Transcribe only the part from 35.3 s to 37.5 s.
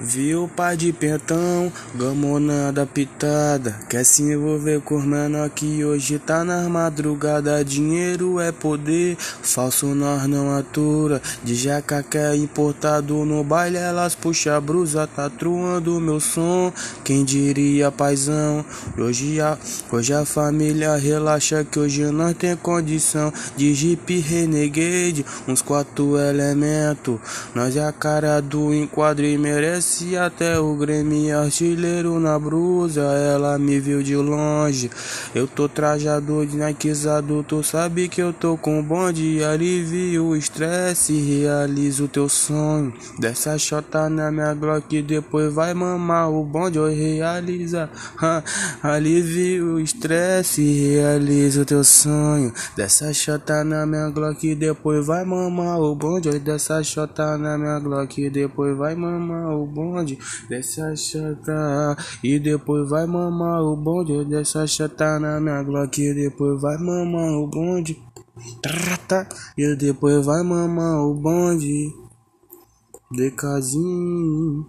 Eu tô trajado de naquizado,